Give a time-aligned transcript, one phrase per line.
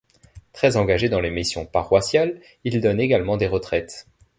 [0.51, 4.07] Très engagé dans les missions paroissiales il donne également des retraites.